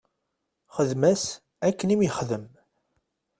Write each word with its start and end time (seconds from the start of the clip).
Xdem-as 0.75 1.23
akken 1.67 1.93
i 1.93 1.95
m-yexdem. 1.99 2.45